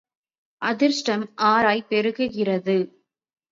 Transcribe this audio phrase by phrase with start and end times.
[0.61, 2.77] அதிர்ஷ்டம் ஆறாய்ப் பெருகுகிறது.